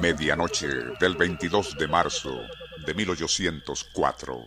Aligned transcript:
Medianoche 0.00 0.68
del 1.00 1.16
22 1.16 1.76
de 1.76 1.88
marzo 1.88 2.40
de 2.86 2.94
1804. 2.94 4.46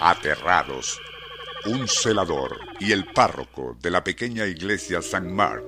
Aterrados, 0.00 1.00
un 1.66 1.88
celador 1.88 2.60
y 2.78 2.92
el 2.92 3.06
párroco 3.06 3.76
de 3.80 3.90
la 3.90 4.04
pequeña 4.04 4.46
iglesia 4.46 4.98
St. 4.98 5.20
Mark, 5.20 5.66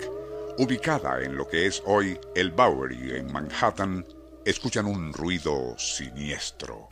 ubicada 0.59 1.23
en 1.23 1.37
lo 1.37 1.49
que 1.49 1.67
es 1.67 1.83
hoy 1.87 2.19
el 2.35 2.51
Bowery 2.51 3.17
en 3.17 3.33
Manhattan, 3.33 4.07
escuchan 4.45 4.87
un 4.87 5.13
ruido 5.13 5.75
siniestro. 5.79 6.89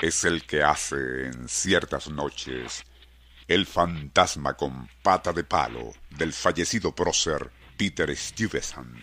Es 0.00 0.24
el 0.24 0.44
que 0.44 0.62
hace 0.62 1.26
en 1.26 1.48
ciertas 1.48 2.08
noches 2.08 2.84
el 3.48 3.66
fantasma 3.66 4.54
con 4.54 4.88
pata 5.02 5.32
de 5.32 5.42
palo 5.42 5.92
del 6.10 6.32
fallecido 6.32 6.94
prócer 6.94 7.50
Peter 7.76 8.14
Stuyvesant. 8.16 8.96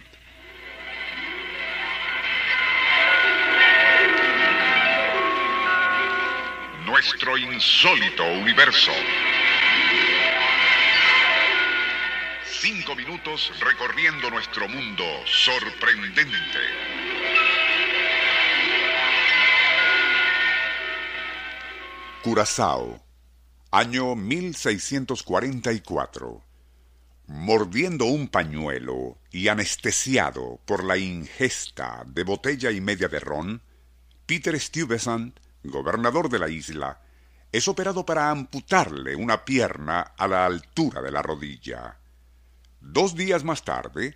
Nuestro 6.85 7.37
insólito 7.37 8.23
universo. 8.23 8.91
Cinco 12.65 12.95
minutos 12.95 13.51
recorriendo 13.59 14.31
nuestro 14.31 14.67
mundo 14.67 15.03
sorprendente. 15.27 16.57
Curazao, 22.23 23.05
año 23.69 24.15
1644. 24.15 26.43
Mordiendo 27.27 28.05
un 28.05 28.29
pañuelo 28.29 29.19
y 29.29 29.49
anestesiado 29.49 30.59
por 30.65 30.83
la 30.83 30.97
ingesta 30.97 32.01
de 32.07 32.23
botella 32.23 32.71
y 32.71 32.81
media 32.81 33.07
de 33.07 33.19
ron, 33.19 33.61
Peter 34.25 34.59
Stuyvesant, 34.59 35.39
gobernador 35.63 36.29
de 36.29 36.39
la 36.39 36.49
isla, 36.49 36.99
es 37.51 37.67
operado 37.67 38.07
para 38.07 38.31
amputarle 38.31 39.15
una 39.15 39.45
pierna 39.45 40.13
a 40.17 40.27
la 40.27 40.47
altura 40.47 41.03
de 41.03 41.11
la 41.11 41.21
rodilla. 41.21 41.99
Dos 42.87 43.15
días 43.15 43.43
más 43.43 43.65
tarde, 43.65 44.15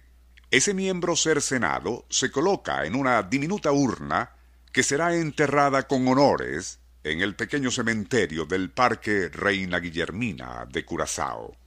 ese 0.51 0.75
miembro 0.75 1.15
cercenado 1.15 2.05
se 2.07 2.29
coloca 2.31 2.85
en 2.85 2.93
una 2.95 3.23
diminuta 3.23 3.71
urna 3.71 4.35
que 4.71 4.83
será 4.83 5.15
enterrada 5.15 5.87
con 5.87 6.07
honores 6.07 6.77
en 7.03 7.21
el 7.21 7.35
pequeño 7.35 7.71
cementerio 7.71 8.45
del 8.45 8.69
Parque 8.69 9.29
Reina 9.29 9.79
Guillermina 9.79 10.67
de 10.71 10.85
Curazao. 10.85 11.57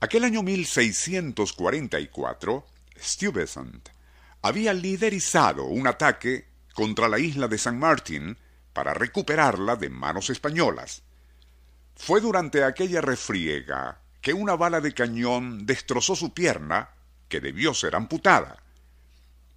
Aquel 0.00 0.24
año 0.24 0.42
1644, 0.42 2.66
Stuyvesant 2.98 3.90
había 4.40 4.72
liderizado 4.72 5.64
un 5.64 5.86
ataque 5.86 6.48
contra 6.72 7.08
la 7.08 7.18
isla 7.18 7.46
de 7.46 7.58
San 7.58 7.78
Martín 7.78 8.38
para 8.72 8.94
recuperarla 8.94 9.76
de 9.76 9.90
manos 9.90 10.30
españolas. 10.30 11.02
Fue 11.94 12.22
durante 12.22 12.64
aquella 12.64 13.02
refriega 13.02 14.00
que 14.28 14.34
una 14.34 14.56
bala 14.56 14.82
de 14.82 14.92
cañón 14.92 15.64
destrozó 15.64 16.14
su 16.14 16.34
pierna, 16.34 16.90
que 17.30 17.40
debió 17.40 17.72
ser 17.72 17.96
amputada. 17.96 18.62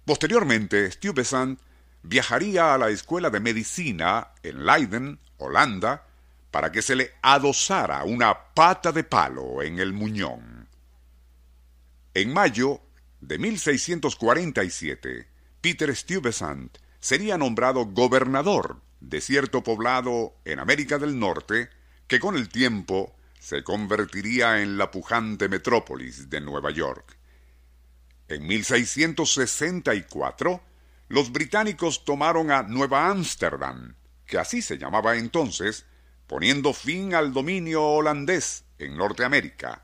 Posteriormente, 0.06 0.90
Stuyvesant 0.90 1.60
viajaría 2.02 2.72
a 2.72 2.78
la 2.78 2.88
escuela 2.88 3.28
de 3.28 3.40
medicina 3.40 4.28
en 4.42 4.64
Leiden, 4.64 5.18
Holanda, 5.36 6.06
para 6.50 6.72
que 6.72 6.80
se 6.80 6.96
le 6.96 7.12
adosara 7.20 8.02
una 8.04 8.54
pata 8.54 8.92
de 8.92 9.04
palo 9.04 9.60
en 9.60 9.78
el 9.78 9.92
muñón. 9.92 10.66
En 12.14 12.32
mayo 12.32 12.80
de 13.20 13.36
1647, 13.36 15.28
Peter 15.60 15.94
Stuyvesant 15.94 16.78
sería 16.98 17.36
nombrado 17.36 17.84
gobernador 17.84 18.80
de 19.00 19.20
cierto 19.20 19.62
poblado 19.62 20.32
en 20.46 20.60
América 20.60 20.96
del 20.96 21.18
Norte 21.18 21.68
que 22.06 22.18
con 22.18 22.36
el 22.36 22.48
tiempo 22.48 23.14
se 23.42 23.62
convertiría 23.64 24.62
en 24.62 24.78
la 24.78 24.92
pujante 24.92 25.48
metrópolis 25.48 26.30
de 26.30 26.40
Nueva 26.40 26.70
York. 26.70 27.18
En 28.28 28.46
1664, 28.46 30.62
los 31.08 31.32
británicos 31.32 32.04
tomaron 32.04 32.52
a 32.52 32.62
Nueva 32.62 33.08
Ámsterdam, 33.08 33.96
que 34.26 34.38
así 34.38 34.62
se 34.62 34.78
llamaba 34.78 35.16
entonces, 35.16 35.86
poniendo 36.28 36.72
fin 36.72 37.16
al 37.16 37.32
dominio 37.32 37.82
holandés 37.82 38.64
en 38.78 38.96
Norteamérica. 38.96 39.82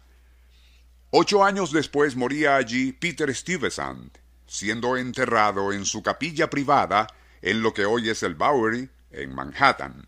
Ocho 1.10 1.44
años 1.44 1.72
después 1.72 2.14
moría 2.14 2.54
allí 2.54 2.92
Peter 2.92 3.34
Stuyvesant, 3.34 4.19
siendo 4.46 4.96
enterrado 4.96 5.72
en 5.72 5.84
su 5.84 6.04
capilla 6.04 6.48
privada 6.48 7.08
en 7.42 7.62
lo 7.62 7.75
que 7.75 7.86
hoy 7.86 8.08
es 8.08 8.22
el 8.22 8.36
Bowery, 8.36 8.88
en 9.10 9.34
Manhattan. 9.34 10.06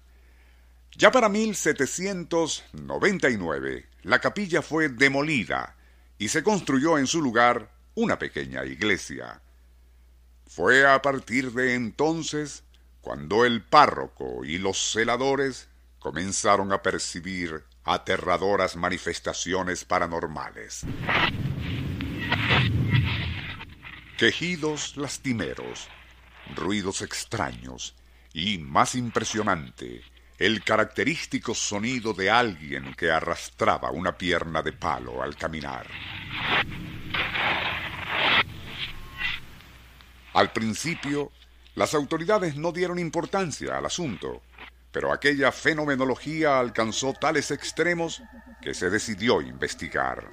Ya 0.96 1.10
para 1.10 1.28
1799, 1.28 3.86
la 4.02 4.18
capilla 4.18 4.62
fue 4.62 4.88
demolida 4.88 5.76
y 6.18 6.28
se 6.28 6.42
construyó 6.42 6.98
en 6.98 7.06
su 7.06 7.22
lugar 7.22 7.70
una 7.94 8.18
pequeña 8.18 8.64
iglesia. 8.64 9.40
Fue 10.46 10.86
a 10.86 11.00
partir 11.00 11.52
de 11.52 11.74
entonces 11.74 12.64
cuando 13.00 13.44
el 13.44 13.62
párroco 13.62 14.44
y 14.44 14.58
los 14.58 14.78
celadores 14.78 15.68
comenzaron 15.98 16.72
a 16.72 16.82
percibir 16.82 17.64
aterradoras 17.84 18.76
manifestaciones 18.76 19.84
paranormales. 19.84 20.82
Quejidos 24.18 24.96
lastimeros, 24.96 25.88
ruidos 26.54 27.00
extraños 27.00 27.94
y, 28.32 28.58
más 28.58 28.94
impresionante, 28.94 30.02
el 30.40 30.64
característico 30.64 31.54
sonido 31.54 32.14
de 32.14 32.30
alguien 32.30 32.94
que 32.94 33.10
arrastraba 33.10 33.90
una 33.90 34.16
pierna 34.16 34.62
de 34.62 34.72
palo 34.72 35.22
al 35.22 35.36
caminar. 35.36 35.86
Al 40.32 40.50
principio, 40.50 41.30
las 41.74 41.92
autoridades 41.92 42.56
no 42.56 42.72
dieron 42.72 42.98
importancia 42.98 43.76
al 43.76 43.84
asunto, 43.84 44.40
pero 44.90 45.12
aquella 45.12 45.52
fenomenología 45.52 46.58
alcanzó 46.58 47.12
tales 47.12 47.50
extremos 47.50 48.22
que 48.62 48.72
se 48.72 48.88
decidió 48.88 49.42
investigar. 49.42 50.26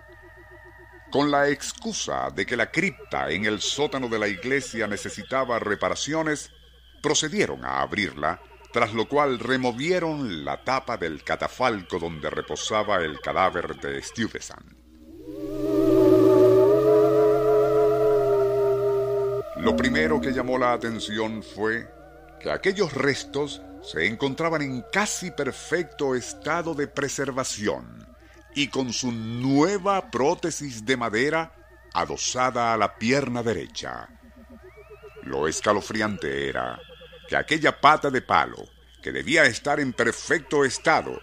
Con 1.11 1.29
la 1.29 1.49
excusa 1.49 2.29
de 2.33 2.45
que 2.45 2.55
la 2.55 2.71
cripta 2.71 3.29
en 3.29 3.43
el 3.43 3.59
sótano 3.59 4.07
de 4.07 4.19
la 4.19 4.29
iglesia 4.29 4.87
necesitaba 4.87 5.59
reparaciones, 5.59 6.49
procedieron 7.01 7.65
a 7.65 7.81
abrirla, 7.81 8.39
tras 8.77 8.93
lo 8.93 9.07
cual 9.09 9.39
removieron 9.39 10.45
la 10.45 10.63
tapa 10.63 10.97
del 10.97 11.23
catafalco 11.23 11.97
donde 11.97 12.29
reposaba 12.29 12.97
el 12.97 13.19
cadáver 13.19 13.75
de 13.77 13.99
Stuyvesant. 14.03 14.71
Lo 19.55 19.75
primero 19.75 20.21
que 20.21 20.31
llamó 20.31 20.59
la 20.59 20.73
atención 20.73 21.41
fue 21.41 21.91
que 22.39 22.51
aquellos 22.51 22.93
restos 22.93 23.63
se 23.81 24.05
encontraban 24.05 24.61
en 24.61 24.83
casi 24.93 25.31
perfecto 25.31 26.13
estado 26.13 26.75
de 26.75 26.85
preservación 26.85 28.07
y 28.53 28.67
con 28.67 28.93
su 28.93 29.11
nueva 29.11 30.11
prótesis 30.11 30.85
de 30.85 30.97
madera 30.97 31.51
adosada 31.95 32.75
a 32.75 32.77
la 32.77 32.95
pierna 32.95 33.41
derecha. 33.41 34.07
Lo 35.23 35.47
escalofriante 35.47 36.47
era 36.47 36.79
que 37.27 37.35
aquella 37.35 37.79
pata 37.79 38.09
de 38.09 38.21
palo, 38.21 38.67
que 39.01 39.11
debía 39.11 39.45
estar 39.45 39.79
en 39.79 39.93
perfecto 39.93 40.65
estado, 40.65 41.21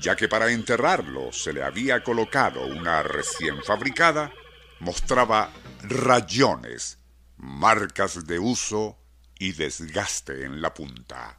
ya 0.00 0.16
que 0.16 0.28
para 0.28 0.50
enterrarlo 0.50 1.32
se 1.32 1.52
le 1.52 1.62
había 1.62 2.02
colocado 2.02 2.66
una 2.66 3.02
recién 3.02 3.62
fabricada, 3.62 4.32
mostraba 4.78 5.50
rayones 5.82 6.98
marcas 7.36 8.26
de 8.26 8.38
uso 8.38 8.98
y 9.38 9.52
desgaste 9.52 10.44
en 10.44 10.60
la 10.60 10.72
punta. 10.72 11.36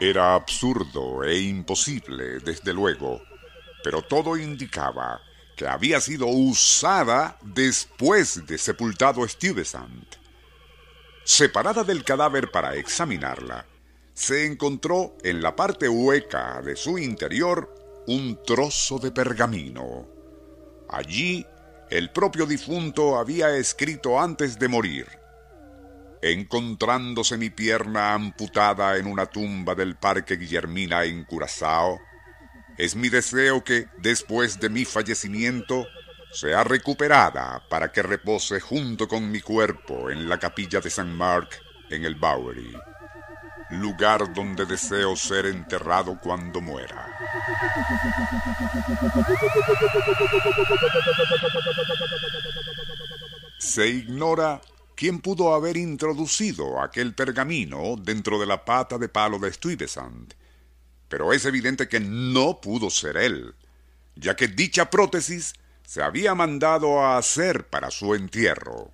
Era 0.00 0.34
absurdo 0.34 1.24
e 1.24 1.40
imposible, 1.40 2.40
desde 2.40 2.72
luego, 2.72 3.22
pero 3.82 4.02
todo 4.02 4.36
indicaba 4.36 5.20
que 5.56 5.66
había 5.66 6.00
sido 6.00 6.26
usada 6.26 7.38
después 7.42 8.46
de 8.46 8.58
sepultado 8.58 9.26
Stuyvesant. 9.26 10.16
Separada 11.24 11.82
del 11.82 12.04
cadáver 12.04 12.50
para 12.50 12.76
examinarla, 12.76 13.66
se 14.14 14.46
encontró 14.46 15.16
en 15.24 15.42
la 15.42 15.56
parte 15.56 15.88
hueca 15.88 16.62
de 16.62 16.76
su 16.76 16.98
interior 16.98 17.74
un 18.06 18.38
trozo 18.46 18.98
de 18.98 19.10
pergamino 19.10 20.16
Allí, 20.88 21.44
el 21.90 22.10
propio 22.10 22.46
difunto 22.46 23.18
había 23.18 23.56
escrito 23.56 24.20
antes 24.20 24.58
de 24.58 24.68
morir. 24.68 25.06
Encontrándose 26.22 27.36
mi 27.36 27.50
pierna 27.50 28.14
amputada 28.14 28.96
en 28.96 29.06
una 29.06 29.26
tumba 29.26 29.74
del 29.74 29.96
Parque 29.96 30.36
Guillermina 30.36 31.04
en 31.04 31.24
Curazao, 31.24 31.98
es 32.78 32.94
mi 32.94 33.08
deseo 33.08 33.64
que, 33.64 33.88
después 33.98 34.60
de 34.60 34.68
mi 34.68 34.84
fallecimiento, 34.84 35.86
sea 36.32 36.64
recuperada 36.64 37.62
para 37.68 37.90
que 37.90 38.02
repose 38.02 38.60
junto 38.60 39.08
con 39.08 39.30
mi 39.30 39.40
cuerpo 39.40 40.10
en 40.10 40.28
la 40.28 40.38
capilla 40.38 40.80
de 40.80 40.90
San 40.90 41.16
Mark 41.16 41.48
en 41.90 42.04
el 42.04 42.16
Bowery, 42.16 42.76
lugar 43.70 44.32
donde 44.34 44.66
deseo 44.66 45.16
ser 45.16 45.46
enterrado 45.46 46.18
cuando 46.20 46.60
muera. 46.60 47.16
Se 53.58 53.88
ignora 53.88 54.60
quién 54.94 55.20
pudo 55.20 55.54
haber 55.54 55.76
introducido 55.76 56.80
aquel 56.80 57.14
pergamino 57.14 57.96
dentro 57.96 58.38
de 58.38 58.46
la 58.46 58.64
pata 58.64 58.98
de 58.98 59.08
palo 59.08 59.38
de 59.38 59.52
Stuyvesant, 59.52 60.34
pero 61.08 61.32
es 61.32 61.44
evidente 61.44 61.88
que 61.88 62.00
no 62.00 62.60
pudo 62.60 62.90
ser 62.90 63.16
él, 63.16 63.54
ya 64.14 64.36
que 64.36 64.48
dicha 64.48 64.90
prótesis 64.90 65.54
se 65.84 66.02
había 66.02 66.34
mandado 66.34 67.00
a 67.00 67.18
hacer 67.18 67.68
para 67.68 67.90
su 67.90 68.14
entierro. 68.14 68.92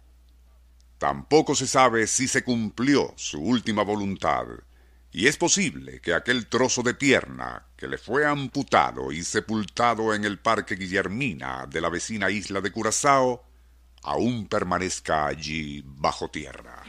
Tampoco 0.98 1.54
se 1.54 1.66
sabe 1.66 2.06
si 2.06 2.28
se 2.28 2.44
cumplió 2.44 3.12
su 3.16 3.40
última 3.40 3.82
voluntad, 3.82 4.46
y 5.10 5.26
es 5.26 5.36
posible 5.36 6.00
que 6.00 6.14
aquel 6.14 6.46
trozo 6.46 6.82
de 6.82 6.94
pierna 6.94 7.66
que 7.76 7.86
le 7.86 7.98
fue 7.98 8.24
amputado 8.24 9.12
y 9.12 9.22
sepultado 9.22 10.14
en 10.14 10.24
el 10.24 10.38
Parque 10.38 10.74
Guillermina 10.76 11.66
de 11.68 11.80
la 11.80 11.90
vecina 11.90 12.30
isla 12.30 12.60
de 12.60 12.72
Curazao 12.72 13.44
aún 14.02 14.46
permanezca 14.48 15.26
allí 15.26 15.82
bajo 15.84 16.30
tierra. 16.30 16.82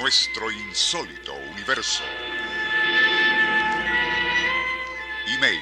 Nuestro 0.00 0.50
insólito 0.50 1.32
universo. 1.52 2.02
Email 5.26 5.60